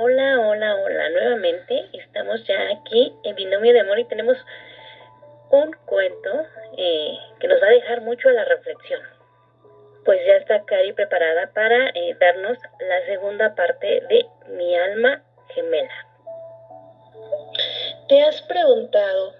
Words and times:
Hola, 0.00 0.38
hola, 0.38 0.76
hola. 0.76 1.10
Nuevamente 1.10 1.86
estamos 1.92 2.44
ya 2.44 2.54
aquí 2.70 3.12
en 3.24 3.34
Binomio 3.34 3.72
de 3.72 3.80
Amor 3.80 3.98
y 3.98 4.04
tenemos 4.04 4.36
un 5.50 5.72
cuento 5.86 6.46
eh, 6.76 7.18
que 7.40 7.48
nos 7.48 7.60
va 7.60 7.66
a 7.66 7.70
dejar 7.70 8.02
mucho 8.02 8.28
a 8.28 8.32
la 8.32 8.44
reflexión. 8.44 9.00
Pues 10.04 10.24
ya 10.24 10.36
está 10.36 10.64
Cari 10.66 10.92
preparada 10.92 11.52
para 11.52 11.88
eh, 11.88 12.16
darnos 12.20 12.58
la 12.78 13.06
segunda 13.06 13.56
parte 13.56 14.02
de 14.08 14.24
Mi 14.50 14.76
alma 14.76 15.24
gemela. 15.48 16.06
¿Te 18.08 18.22
has 18.22 18.40
preguntado 18.42 19.34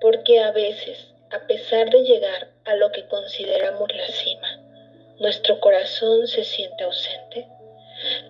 por 0.00 0.22
qué 0.22 0.40
a 0.40 0.52
veces, 0.52 1.12
a 1.30 1.46
pesar 1.46 1.90
de 1.90 2.04
llegar 2.04 2.48
a 2.64 2.74
lo 2.76 2.90
que 2.90 3.06
consideramos 3.06 3.94
la 3.94 4.06
cima, 4.06 4.48
nuestro 5.20 5.60
corazón 5.60 6.26
se 6.26 6.42
siente 6.42 6.84
ausente? 6.84 7.46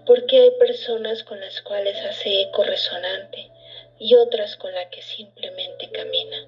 Porque 0.07 0.41
hay 0.41 0.51
personas 0.53 1.23
con 1.23 1.41
las 1.41 1.61
cuales 1.63 1.97
hace 2.05 2.43
eco 2.43 2.65
resonante 2.65 3.51
y 3.99 4.15
otras 4.15 4.57
con 4.57 4.73
las 4.73 4.87
que 4.89 5.03
simplemente 5.03 5.91
camina. 5.91 6.47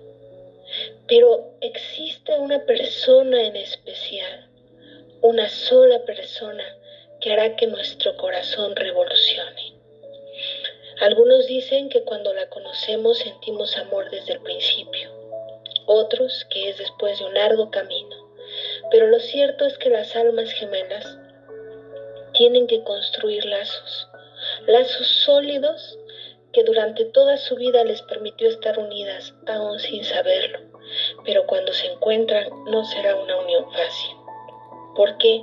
Pero 1.07 1.53
existe 1.61 2.39
una 2.39 2.65
persona 2.65 3.43
en 3.43 3.57
especial, 3.57 4.49
una 5.23 5.49
sola 5.49 6.05
persona 6.05 6.65
que 7.21 7.33
hará 7.33 7.57
que 7.57 7.67
nuestro 7.67 8.17
corazón 8.17 8.77
revolucione. 8.77 9.75
Algunos 11.01 11.47
dicen 11.47 11.89
que 11.89 12.03
cuando 12.03 12.33
la 12.35 12.49
conocemos 12.49 13.19
sentimos 13.19 13.77
amor 13.77 14.11
desde 14.11 14.35
el 14.35 14.41
principio, 14.41 15.11
otros 15.87 16.47
que 16.51 16.71
es 16.71 16.79
después 16.79 17.19
de 17.19 17.27
un 17.27 17.35
largo 17.35 17.71
camino. 17.71 18.17
Pero 18.91 19.07
lo 19.09 19.19
cierto 19.21 19.67
es 19.67 19.77
que 19.79 19.91
las 19.91 20.15
almas 20.17 20.51
gemelas 20.53 21.19
tienen 22.37 22.67
que 22.67 22.83
construir 22.85 23.45
lazos, 23.47 24.09
lazos 24.67 25.07
sólidos 25.25 25.99
que 26.53 26.63
durante 26.65 27.05
toda 27.05 27.37
su 27.37 27.57
vida 27.57 27.85
les 27.85 28.01
permitió 28.03 28.49
estar 28.49 28.79
unidas, 28.79 29.35
aún 29.47 29.79
sin 29.79 30.05
saberlo. 30.05 30.59
Pero 31.25 31.47
cuando 31.47 31.73
se 31.73 31.87
encuentran 31.87 32.49
no 32.67 32.85
será 32.85 33.17
una 33.17 33.37
unión 33.39 33.71
fácil. 33.73 34.17
¿Por 34.95 35.19
qué? 35.19 35.43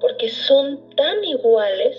Porque 0.00 0.28
son 0.28 0.90
tan 0.96 1.22
iguales 1.24 1.96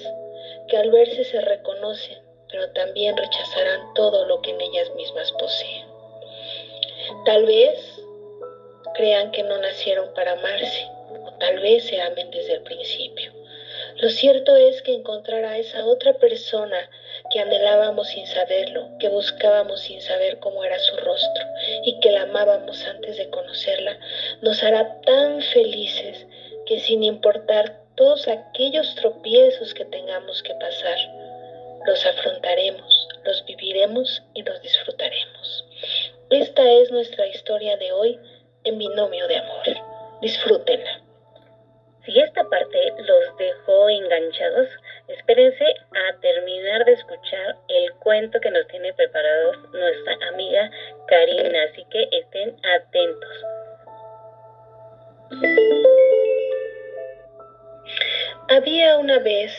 que 0.67 0.77
al 0.77 0.91
verse 0.91 1.23
se 1.23 1.39
reconocen, 1.41 2.17
pero 2.52 2.71
también 2.73 3.16
rechazarán 3.16 3.93
todo 3.93 4.25
lo 4.25 4.41
que 4.41 4.52
en 4.52 4.61
ellas 4.61 4.93
mismas 4.95 5.31
poseen. 5.33 5.88
Tal 7.25 7.45
vez 7.45 8.02
crean 8.95 9.31
que 9.31 9.43
no 9.43 9.58
nacieron 9.58 10.13
para 10.13 10.33
amarse, 10.33 10.88
o 11.25 11.31
tal 11.39 11.59
vez 11.59 11.86
se 11.86 12.02
amen 12.02 12.31
desde 12.31 12.53
el 12.55 12.63
principio. 12.63 13.24
Lo 14.06 14.11
cierto 14.11 14.56
es 14.56 14.84
que 14.84 14.94
encontrar 14.94 15.44
a 15.45 15.58
esa 15.58 15.84
otra 15.84 16.14
persona 16.20 16.78
que 17.31 17.39
anhelábamos 17.39 18.09
sin 18.09 18.28
saberlo, 18.28 18.88
que 19.00 19.09
buscábamos 19.09 19.81
sin 19.81 20.00
saber 20.00 20.38
cómo 20.38 20.64
era 20.64 20.78
su 20.78 20.95
rostro 20.98 21.44
y 21.84 22.00
que 22.02 22.11
la 22.11 22.22
amábamos 22.22 22.86
antes 22.86 23.17
de 23.17 23.28
conocerla, 23.31 23.98
nos 24.44 24.61
hará 24.61 25.02
tan 25.02 25.42
felices 25.42 26.28
que 26.67 26.80
sin 26.81 27.02
importar 27.02 27.81
todos 27.95 28.28
aquellos 28.28 28.94
tropiezos 28.94 29.73
que 29.73 29.86
tengamos 29.86 30.44
que 30.44 30.53
pasar, 30.53 31.00
los 31.88 32.06
afrontaremos, 32.06 33.08
los 33.23 33.44
viviremos 33.48 34.22
y 34.36 34.44
los 34.44 34.61
disfrutaremos. 34.61 35.66
Esta 36.30 36.72
es 36.73 36.92
nuestra 36.92 37.26
historia 37.26 37.76
de 37.78 37.92
hoy 37.92 38.20
en 38.66 38.78
binomio 38.78 39.28
de 39.28 39.38
amor. 39.38 39.66
Disfrútenla. 40.22 41.05
Si 42.06 42.20
esta 42.20 42.48
parte 42.50 42.94
los 43.00 43.38
dejó 43.38 43.89
enganchados, 43.89 44.70
espérense 45.08 45.66
a 45.66 46.20
terminar 46.20 46.86
de 46.86 46.94
escuchar 46.94 47.56
el 47.67 47.94
cuento 47.95 48.39
que 48.39 48.52
nos 48.52 48.67
tiene 48.67 48.93
preparado 48.93 49.54
nuestra 49.73 50.27
amiga 50.30 50.70
Karina, 51.08 51.64
así 51.64 51.83
que 51.89 52.08
estén 52.11 52.55
atentos. 52.64 53.45
Había 58.49 58.98
una 58.99 59.17
vez 59.17 59.52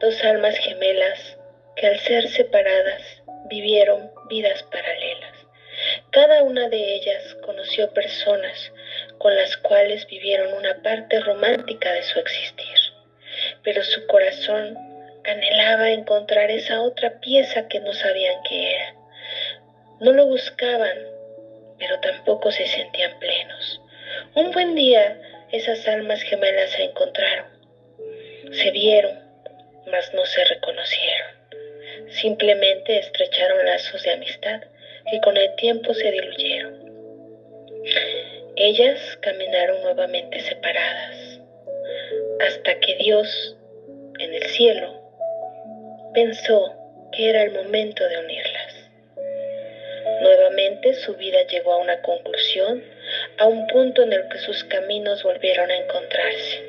dos 0.00 0.24
almas 0.24 0.56
gemelas 0.56 1.38
que 1.76 1.88
al 1.88 1.98
ser 1.98 2.28
separadas 2.28 3.22
vivieron 3.50 4.10
vidas 4.30 4.62
paralelas. 4.62 5.46
Cada 6.10 6.42
una 6.42 6.70
de 6.70 6.94
ellas 6.94 7.36
conoció 7.44 7.92
personas 7.92 8.72
con 9.26 9.34
las 9.34 9.56
cuales 9.56 10.06
vivieron 10.06 10.52
una 10.52 10.80
parte 10.84 11.18
romántica 11.18 11.92
de 11.92 12.04
su 12.04 12.20
existir, 12.20 12.78
pero 13.64 13.82
su 13.82 14.06
corazón 14.06 14.78
anhelaba 15.24 15.90
encontrar 15.90 16.48
esa 16.48 16.80
otra 16.80 17.18
pieza 17.18 17.66
que 17.66 17.80
no 17.80 17.92
sabían 17.92 18.40
qué 18.48 18.76
era. 18.76 18.94
No 19.98 20.12
lo 20.12 20.26
buscaban, 20.26 20.96
pero 21.76 21.98
tampoco 21.98 22.52
se 22.52 22.68
sentían 22.68 23.18
plenos. 23.18 23.80
Un 24.36 24.52
buen 24.52 24.76
día 24.76 25.20
esas 25.50 25.88
almas 25.88 26.22
gemelas 26.22 26.70
se 26.70 26.84
encontraron, 26.84 27.48
se 28.52 28.70
vieron, 28.70 29.18
mas 29.90 30.14
no 30.14 30.24
se 30.24 30.44
reconocieron. 30.44 31.30
Simplemente 32.10 33.00
estrecharon 33.00 33.66
lazos 33.66 34.04
de 34.04 34.12
amistad 34.12 34.60
que 35.10 35.20
con 35.20 35.36
el 35.36 35.52
tiempo 35.56 35.94
se 35.94 36.12
diluyeron. 36.12 36.86
Ellas 38.58 39.18
caminaron 39.20 39.82
nuevamente 39.82 40.40
separadas, 40.40 41.40
hasta 42.40 42.80
que 42.80 42.96
Dios, 42.96 43.54
en 44.18 44.32
el 44.32 44.44
cielo, 44.44 44.98
pensó 46.14 46.74
que 47.12 47.28
era 47.28 47.42
el 47.42 47.50
momento 47.52 48.08
de 48.08 48.18
unirlas. 48.18 48.90
Nuevamente 50.22 50.94
su 50.94 51.14
vida 51.16 51.42
llegó 51.48 51.74
a 51.74 51.76
una 51.76 52.00
conclusión, 52.00 52.82
a 53.36 53.46
un 53.46 53.66
punto 53.66 54.02
en 54.02 54.14
el 54.14 54.26
que 54.30 54.38
sus 54.38 54.64
caminos 54.64 55.22
volvieron 55.22 55.70
a 55.70 55.76
encontrarse. 55.76 56.64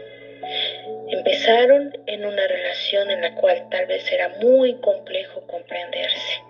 Empezaron 1.08 1.98
en 2.06 2.26
una 2.26 2.48
relación 2.48 3.10
en 3.12 3.22
la 3.22 3.34
cual 3.36 3.66
tal 3.72 3.86
vez 3.86 4.12
era 4.12 4.28
muy 4.42 4.74
complejo 4.82 5.42
comprenderse. 5.48 6.42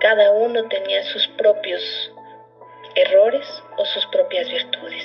Cada 0.00 0.30
uno 0.32 0.66
tenía 0.70 1.02
sus 1.02 1.28
propios 1.36 2.09
errores 3.00 3.46
o 3.76 3.84
sus 3.84 4.06
propias 4.06 4.50
virtudes. 4.50 5.04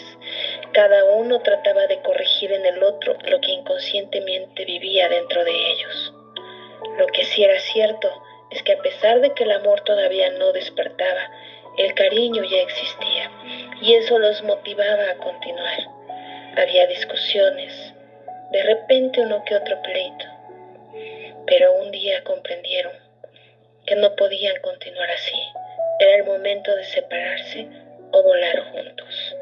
Cada 0.74 1.06
uno 1.06 1.40
trataba 1.42 1.88
de 1.88 2.02
corregir 2.02 2.52
en 2.52 2.66
el 2.66 2.84
otro 2.84 3.16
lo 3.26 3.40
que 3.42 3.52
inconscientemente 3.52 4.66
vivía 4.66 5.10
dentro 5.10 5.44
de 5.44 5.72
ellos. 5.72 6.14
Lo 6.98 7.08
que 7.08 7.26
sí 7.26 7.44
era 7.44 7.60
cierto 7.60 8.10
es 8.52 8.62
que 8.64 8.74
a 8.74 8.82
pesar 8.82 9.22
de 9.22 9.34
que 9.34 9.44
el 9.44 9.52
amor 9.52 9.82
todavía 9.82 10.30
no 10.32 10.52
despertaba, 10.52 11.30
el 11.78 11.94
cariño 11.94 12.44
ya 12.44 12.62
existía 12.62 13.32
y 13.82 13.96
eso 13.96 14.18
los 14.20 14.42
motivaba 14.44 15.10
a 15.10 15.18
continuar. 15.18 15.80
Había 16.58 16.88
discusiones, 16.88 17.94
de 18.52 18.64
repente 18.64 19.22
uno 19.22 19.44
que 19.46 19.56
otro 19.56 19.82
pleito, 19.82 20.26
pero 21.48 21.74
un 21.74 21.92
día 21.92 22.24
comprendieron 22.24 22.94
que 23.86 23.96
no 23.96 24.16
podían 24.16 24.60
continuar 24.62 25.12
así 25.12 25.38
era 26.00 26.18
el 26.18 26.24
momento 26.26 26.76
de 26.76 26.84
separarse 26.84 27.68
o 28.16 28.24
volar 28.24 28.60
juntos. 28.72 29.36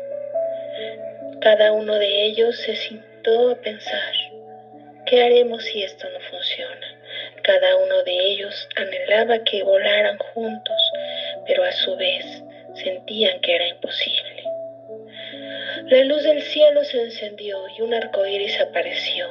Cada 1.42 1.74
uno 1.74 2.00
de 2.00 2.26
ellos 2.26 2.58
se 2.58 2.76
sintió 2.76 3.52
a 3.52 3.56
pensar, 3.56 4.14
¿qué 5.06 5.22
haremos 5.22 5.64
si 5.64 5.84
esto 5.84 6.10
no 6.10 6.20
funciona? 6.32 6.88
Cada 7.44 7.76
uno 7.78 8.04
de 8.04 8.18
ellos 8.18 8.68
anhelaba 8.76 9.44
que 9.44 9.62
volaran 9.62 10.18
juntos, 10.18 10.92
pero 11.46 11.64
a 11.64 11.72
su 11.72 11.96
vez 11.98 12.26
sentían 12.74 13.40
que 13.42 13.56
era 13.56 13.68
imposible. 13.68 14.44
La 15.84 16.04
luz 16.06 16.24
del 16.24 16.42
cielo 16.42 16.84
se 16.84 17.00
encendió 17.00 17.68
y 17.78 17.82
un 17.82 17.94
arco 17.94 18.26
iris 18.26 18.60
apareció. 18.60 19.28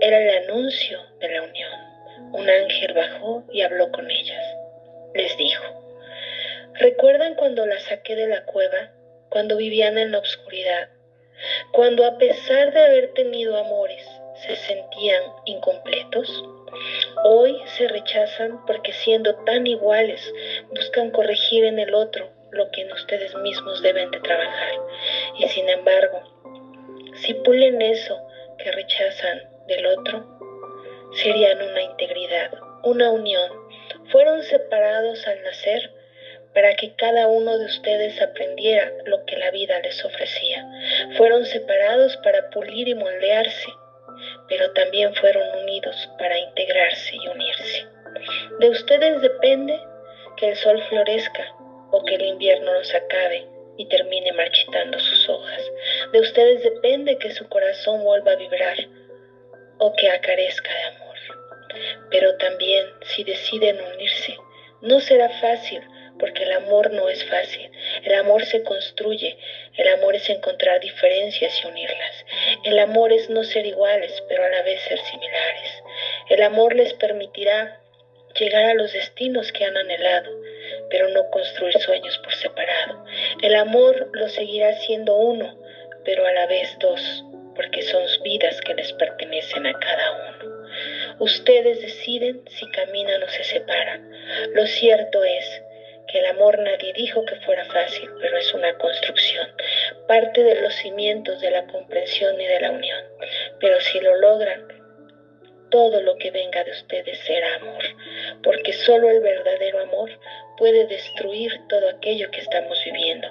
Era 0.00 0.18
el 0.18 0.44
anuncio 0.44 1.00
de 1.20 1.30
la 1.30 1.42
unión. 1.42 1.72
Un 2.32 2.48
ángel 2.48 2.92
bajó 2.92 3.42
y 3.52 3.62
habló 3.62 3.90
con 3.90 4.08
ellas. 4.08 4.44
Les 5.14 5.36
dijo, 5.36 5.83
¿Recuerdan 6.74 7.36
cuando 7.36 7.66
la 7.66 7.78
saqué 7.78 8.16
de 8.16 8.26
la 8.26 8.44
cueva, 8.44 8.90
cuando 9.28 9.56
vivían 9.56 9.96
en 9.96 10.10
la 10.10 10.18
oscuridad, 10.18 10.88
cuando 11.72 12.04
a 12.04 12.18
pesar 12.18 12.72
de 12.72 12.84
haber 12.84 13.14
tenido 13.14 13.56
amores 13.56 14.04
se 14.46 14.56
sentían 14.56 15.22
incompletos? 15.44 16.44
Hoy 17.22 17.60
se 17.76 17.86
rechazan 17.86 18.66
porque 18.66 18.92
siendo 18.92 19.36
tan 19.44 19.68
iguales 19.68 20.20
buscan 20.70 21.10
corregir 21.10 21.64
en 21.64 21.78
el 21.78 21.94
otro 21.94 22.28
lo 22.50 22.68
que 22.72 22.82
en 22.82 22.92
ustedes 22.92 23.34
mismos 23.36 23.80
deben 23.82 24.10
de 24.10 24.18
trabajar. 24.20 24.72
Y 25.38 25.48
sin 25.48 25.68
embargo, 25.68 26.22
si 27.14 27.34
pulen 27.34 27.82
eso 27.82 28.20
que 28.58 28.72
rechazan 28.72 29.42
del 29.68 29.86
otro, 29.86 30.24
serían 31.22 31.62
una 31.62 31.82
integridad, 31.82 32.50
una 32.82 33.10
unión. 33.10 33.50
Fueron 34.10 34.42
separados 34.42 35.24
al 35.26 35.42
nacer, 35.42 35.93
para 36.54 36.74
que 36.76 36.94
cada 36.94 37.26
uno 37.26 37.58
de 37.58 37.66
ustedes 37.66 38.20
aprendiera 38.22 38.92
lo 39.06 39.24
que 39.26 39.36
la 39.36 39.50
vida 39.50 39.78
les 39.80 40.04
ofrecía. 40.04 40.64
Fueron 41.16 41.44
separados 41.44 42.16
para 42.18 42.48
pulir 42.50 42.88
y 42.88 42.94
moldearse, 42.94 43.68
pero 44.48 44.72
también 44.72 45.14
fueron 45.16 45.42
unidos 45.62 46.08
para 46.18 46.38
integrarse 46.38 47.16
y 47.16 47.28
unirse. 47.28 47.86
De 48.60 48.70
ustedes 48.70 49.20
depende 49.20 49.78
que 50.36 50.50
el 50.50 50.56
sol 50.56 50.80
florezca 50.88 51.44
o 51.90 52.04
que 52.04 52.14
el 52.14 52.22
invierno 52.22 52.72
nos 52.72 52.94
acabe 52.94 53.46
y 53.76 53.86
termine 53.88 54.32
marchitando 54.32 54.98
sus 54.98 55.28
hojas. 55.28 55.62
De 56.12 56.20
ustedes 56.20 56.62
depende 56.62 57.18
que 57.18 57.32
su 57.32 57.48
corazón 57.48 58.04
vuelva 58.04 58.32
a 58.32 58.36
vibrar 58.36 58.76
o 59.78 59.92
que 59.94 60.08
acarezca 60.08 60.72
de 60.72 60.82
amor. 60.84 61.16
Pero 62.10 62.36
también 62.36 62.86
si 63.02 63.24
deciden 63.24 63.80
unirse, 63.94 64.36
no 64.82 65.00
será 65.00 65.28
fácil 65.40 65.82
porque 66.18 66.44
el 66.44 66.52
amor 66.52 66.92
no 66.92 67.08
es 67.08 67.24
fácil. 67.24 67.70
El 68.02 68.14
amor 68.14 68.44
se 68.44 68.62
construye, 68.62 69.36
el 69.76 69.88
amor 69.88 70.14
es 70.14 70.28
encontrar 70.30 70.80
diferencias 70.80 71.52
y 71.62 71.66
unirlas. 71.66 72.24
El 72.64 72.78
amor 72.78 73.12
es 73.12 73.30
no 73.30 73.44
ser 73.44 73.66
iguales, 73.66 74.22
pero 74.28 74.44
a 74.44 74.48
la 74.48 74.62
vez 74.62 74.80
ser 74.82 74.98
similares. 74.98 75.82
El 76.28 76.42
amor 76.42 76.74
les 76.74 76.94
permitirá 76.94 77.80
llegar 78.38 78.64
a 78.64 78.74
los 78.74 78.92
destinos 78.92 79.52
que 79.52 79.64
han 79.64 79.76
anhelado, 79.76 80.30
pero 80.90 81.08
no 81.08 81.30
construir 81.30 81.78
sueños 81.78 82.18
por 82.18 82.34
separado. 82.34 83.04
El 83.42 83.54
amor 83.54 84.10
lo 84.12 84.28
seguirá 84.28 84.72
siendo 84.80 85.14
uno, 85.16 85.56
pero 86.04 86.26
a 86.26 86.32
la 86.32 86.46
vez 86.46 86.76
dos, 86.80 87.24
porque 87.54 87.82
son 87.82 88.02
vidas 88.22 88.60
que 88.62 88.74
les 88.74 88.92
pertenecen 88.92 89.66
a 89.66 89.78
cada 89.78 90.12
uno. 90.12 90.64
Ustedes 91.20 91.80
deciden 91.80 92.42
si 92.48 92.68
caminan 92.70 93.22
o 93.22 93.28
se 93.28 93.44
separan. 93.44 94.10
Lo 94.54 94.66
cierto 94.66 95.22
es 95.22 95.62
el 96.18 96.26
amor 96.26 96.58
nadie 96.58 96.92
dijo 96.92 97.24
que 97.24 97.36
fuera 97.36 97.64
fácil, 97.66 98.08
pero 98.20 98.36
es 98.38 98.54
una 98.54 98.76
construcción, 98.78 99.48
parte 100.06 100.42
de 100.42 100.60
los 100.60 100.74
cimientos 100.74 101.40
de 101.40 101.50
la 101.50 101.66
comprensión 101.66 102.40
y 102.40 102.46
de 102.46 102.60
la 102.60 102.70
unión. 102.70 103.02
Pero 103.60 103.80
si 103.80 104.00
lo 104.00 104.16
logran, 104.16 104.66
todo 105.70 106.00
lo 106.02 106.16
que 106.18 106.30
venga 106.30 106.62
de 106.62 106.70
ustedes 106.70 107.18
será 107.20 107.56
amor, 107.56 107.82
porque 108.44 108.72
solo 108.72 109.10
el 109.10 109.20
verdadero 109.20 109.80
amor 109.80 110.10
puede 110.56 110.86
destruir 110.86 111.52
todo 111.68 111.88
aquello 111.88 112.30
que 112.30 112.42
estamos 112.42 112.80
viviendo. 112.84 113.28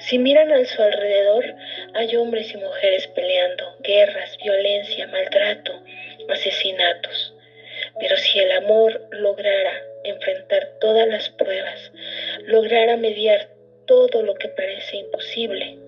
Si 0.00 0.18
miran 0.18 0.52
a 0.52 0.62
su 0.66 0.82
alrededor, 0.82 1.54
hay 1.94 2.14
hombres 2.16 2.52
y 2.52 2.58
mujeres 2.58 3.06
peleando, 3.08 3.76
guerras, 3.80 4.36
violencia, 4.42 5.06
maltrato, 5.06 5.72
asesinatos. 6.28 7.34
Pero 7.98 8.16
si 8.18 8.40
el 8.40 8.52
amor 8.52 9.08
lograra 9.10 9.82
enfrentar 10.04 10.72
todas 10.80 11.08
las 11.08 11.30
pruebas, 11.30 11.92
lograra 12.46 12.96
mediar 12.96 13.48
todo 13.86 14.22
lo 14.22 14.34
que 14.34 14.48
parece 14.48 14.96
imposible, 14.96 15.78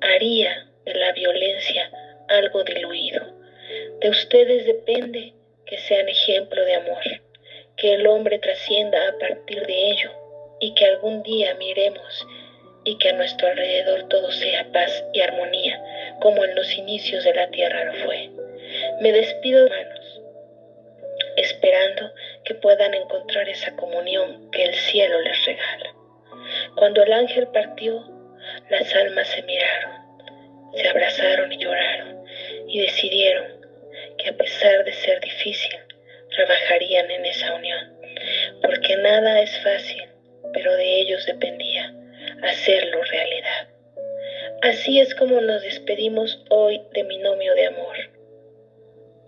haría 0.00 0.70
de 0.84 0.94
la 0.94 1.12
violencia 1.12 1.90
algo 2.28 2.64
diluido 2.64 3.34
de 4.00 4.10
ustedes 4.10 4.66
depende 4.66 5.32
que 5.66 5.78
sean 5.78 6.08
ejemplo 6.08 6.64
de 6.64 6.74
amor, 6.74 7.02
que 7.76 7.94
el 7.94 8.06
hombre 8.06 8.38
trascienda 8.38 9.08
a 9.08 9.18
partir 9.18 9.66
de 9.66 9.90
ello 9.90 10.10
y 10.60 10.74
que 10.74 10.84
algún 10.84 11.22
día 11.22 11.54
miremos 11.54 12.26
y 12.84 12.98
que 12.98 13.08
a 13.08 13.12
nuestro 13.14 13.48
alrededor 13.48 14.08
todo 14.08 14.30
sea 14.30 14.70
paz 14.72 15.04
y 15.14 15.20
armonía, 15.20 15.82
como 16.20 16.44
en 16.44 16.54
los 16.54 16.70
inicios 16.76 17.24
de 17.24 17.34
la 17.34 17.48
tierra 17.48 17.84
lo 17.84 17.94
fue. 18.04 18.30
Me 19.00 19.10
despido, 19.12 19.64
hermanos, 19.64 20.20
esperando 21.36 22.12
que 22.44 22.54
puedan 22.54 22.94
encontrar 22.94 23.48
esa 23.48 23.74
comunión 23.76 24.50
que 24.50 24.64
el 24.64 24.74
cielo 24.74 25.20
les 25.20 25.44
regala. 25.46 25.94
Cuando 26.76 27.02
el 27.02 27.12
ángel 27.12 27.48
partió, 27.48 28.04
las 28.70 28.94
almas 28.94 29.28
se 29.28 29.42
miraron, 29.42 29.92
se 30.74 30.88
abrazaron 30.88 31.52
y 31.52 31.58
lloraron 31.58 32.24
y 32.68 32.80
decidieron 32.80 33.64
que 34.18 34.28
a 34.30 34.36
pesar 34.36 34.84
de 34.84 34.92
ser 34.92 35.20
difícil, 35.20 35.74
trabajarían 36.30 37.10
en 37.10 37.26
esa 37.26 37.54
unión, 37.54 37.98
porque 38.62 38.96
nada 38.96 39.40
es 39.40 39.56
fácil, 39.60 40.02
pero 40.52 40.74
de 40.74 41.00
ellos 41.00 41.24
dependía 41.26 41.94
hacerlo 42.42 43.02
realidad. 43.04 43.68
Así 44.62 45.00
es 45.00 45.14
como 45.14 45.40
nos 45.40 45.62
despedimos 45.62 46.42
hoy 46.50 46.80
de 46.92 47.02
Binomio 47.04 47.54
de 47.54 47.66
Amor. 47.66 47.96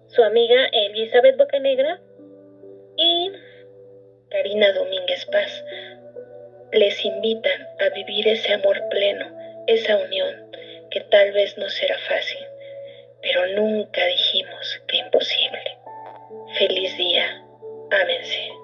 Su 0.09 0.23
amiga 0.23 0.67
Elizabeth 0.73 1.37
Bocanegra 1.37 2.01
Karina 4.47 4.73
Domínguez 4.75 5.27
Paz 5.27 5.65
les 6.71 7.05
invitan 7.05 7.67
a 7.81 7.89
vivir 7.89 8.29
ese 8.29 8.53
amor 8.53 8.81
pleno, 8.91 9.27
esa 9.67 9.97
unión 9.97 10.53
que 10.89 11.01
tal 11.01 11.33
vez 11.33 11.59
no 11.59 11.69
será 11.69 11.99
fácil, 11.99 12.47
pero 13.23 13.45
nunca 13.57 14.07
dijimos 14.07 14.83
que 14.87 14.99
imposible. 14.99 15.79
Feliz 16.57 16.97
día. 16.97 17.45
Ámense. 17.91 18.56